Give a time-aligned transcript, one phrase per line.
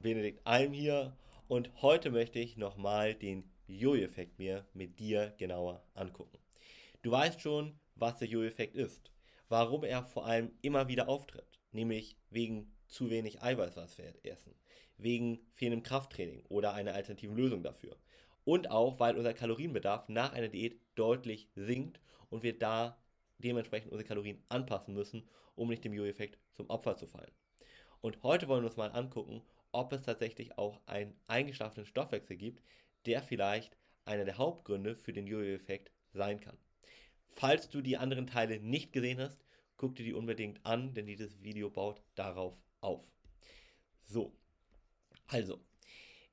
[0.00, 1.16] Benedikt Alm hier
[1.48, 6.38] und heute möchte ich nochmal den Jojo-Effekt mir mit dir genauer angucken.
[7.02, 9.10] Du weißt schon, was der Jojo-Effekt ist,
[9.48, 14.54] warum er vor allem immer wieder auftritt, nämlich wegen zu wenig Eiweiß, was wir essen,
[14.98, 17.96] wegen fehlendem Krafttraining oder einer alternativen Lösung dafür.
[18.44, 23.02] Und auch, weil unser Kalorienbedarf nach einer Diät deutlich sinkt und wir da
[23.38, 27.32] dementsprechend unsere Kalorien anpassen müssen, um nicht dem Jojo-Effekt zum Opfer zu fallen.
[28.00, 29.42] Und heute wollen wir uns mal angucken,
[29.78, 32.64] ob es tatsächlich auch einen eingeschlafenen Stoffwechsel gibt,
[33.06, 36.58] der vielleicht einer der Hauptgründe für den Jojo-Effekt sein kann.
[37.28, 39.38] Falls du die anderen Teile nicht gesehen hast,
[39.76, 43.06] guck dir die unbedingt an, denn dieses Video baut darauf auf.
[44.02, 44.32] So,
[45.28, 45.60] also,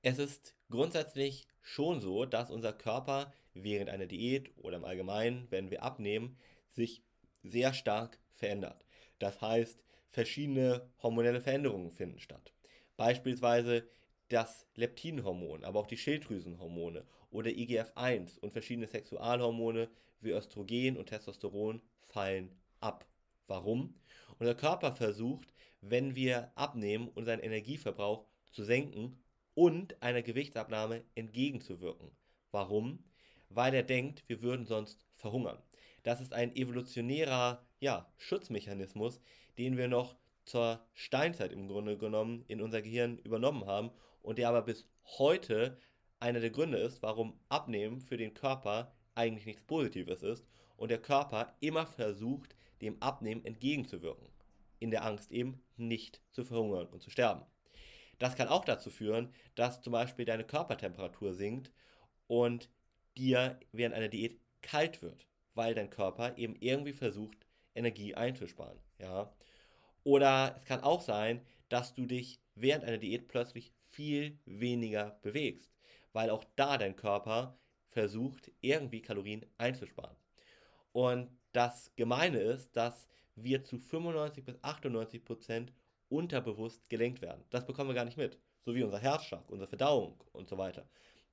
[0.00, 5.70] es ist grundsätzlich schon so, dass unser Körper während einer Diät oder im Allgemeinen, wenn
[5.70, 6.38] wir abnehmen,
[6.72, 7.02] sich
[7.42, 8.86] sehr stark verändert.
[9.18, 12.54] Das heißt, verschiedene hormonelle Veränderungen finden statt.
[12.96, 13.88] Beispielsweise
[14.28, 19.88] das Leptinhormon, aber auch die Schilddrüsenhormone oder IGF-1 und verschiedene Sexualhormone
[20.20, 23.06] wie Östrogen und Testosteron fallen ab.
[23.46, 23.94] Warum?
[24.38, 29.18] Unser Körper versucht, wenn wir abnehmen, unseren Energieverbrauch zu senken
[29.54, 32.10] und einer Gewichtsabnahme entgegenzuwirken.
[32.50, 33.04] Warum?
[33.50, 35.58] Weil er denkt, wir würden sonst verhungern.
[36.02, 39.20] Das ist ein evolutionärer ja, Schutzmechanismus,
[39.58, 43.90] den wir noch zur Steinzeit im Grunde genommen in unser Gehirn übernommen haben
[44.22, 44.86] und der aber bis
[45.18, 45.78] heute
[46.20, 51.00] einer der Gründe ist, warum Abnehmen für den Körper eigentlich nichts Positives ist und der
[51.00, 54.28] Körper immer versucht, dem Abnehmen entgegenzuwirken.
[54.80, 57.42] In der Angst eben nicht zu verhungern und zu sterben.
[58.18, 61.72] Das kann auch dazu führen, dass zum Beispiel deine Körpertemperatur sinkt
[62.26, 62.70] und
[63.16, 68.78] dir während einer Diät kalt wird, weil dein Körper eben irgendwie versucht, Energie einzusparen.
[68.98, 69.32] Ja?
[70.04, 75.72] Oder es kann auch sein, dass du dich während einer Diät plötzlich viel weniger bewegst,
[76.12, 80.16] weil auch da dein Körper versucht, irgendwie Kalorien einzusparen.
[80.92, 85.72] Und das Gemeine ist, dass wir zu 95 bis 98 Prozent
[86.08, 87.44] unterbewusst gelenkt werden.
[87.50, 88.38] Das bekommen wir gar nicht mit.
[88.64, 90.88] So wie unser Herzschlag, unsere Verdauung und so weiter.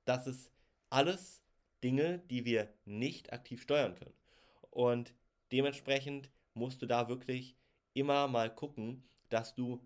[0.05, 0.51] Das ist
[0.89, 1.41] alles
[1.83, 4.15] Dinge, die wir nicht aktiv steuern können.
[4.69, 5.13] Und
[5.51, 7.55] dementsprechend musst du da wirklich
[7.93, 9.81] immer mal gucken, dass du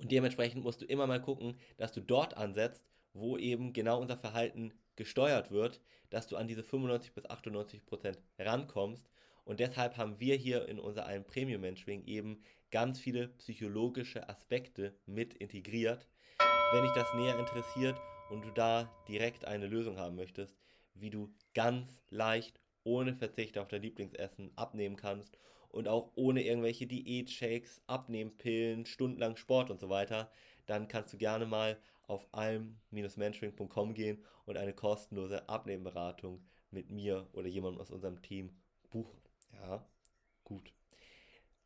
[0.00, 4.16] und dementsprechend musst du immer mal gucken, dass du dort ansetzt, wo eben genau unser
[4.16, 9.10] Verhalten gesteuert wird, dass du an diese 95 bis 98 Prozent rankommst.
[9.44, 14.94] Und deshalb haben wir hier in unser einem Premium Mentoring eben ganz viele psychologische Aspekte
[15.06, 16.06] mit integriert.
[16.72, 18.00] Wenn dich das näher interessiert
[18.30, 20.56] und du da direkt eine Lösung haben möchtest,
[20.94, 26.86] wie du ganz leicht ohne Verzicht auf dein Lieblingsessen abnehmen kannst und auch ohne irgendwelche
[26.86, 30.30] Diät-Shakes, Abnehmpillen, stundenlang Sport und so weiter,
[30.66, 37.48] dann kannst du gerne mal auf alm-mentoring.com gehen und eine kostenlose Abnehmberatung mit mir oder
[37.48, 38.50] jemandem aus unserem Team
[38.90, 39.20] buchen.
[39.52, 39.86] Ja,
[40.44, 40.72] gut.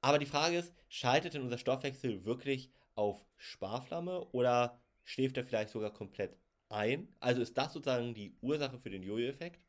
[0.02, 5.70] Aber die Frage ist, schaltet denn unser Stoffwechsel wirklich auf Sparflamme oder schläft er vielleicht
[5.70, 6.36] sogar komplett
[6.68, 7.08] ein?
[7.20, 9.63] Also ist das sozusagen die Ursache für den Jojo-Effekt?